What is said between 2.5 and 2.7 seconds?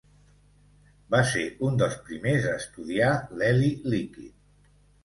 a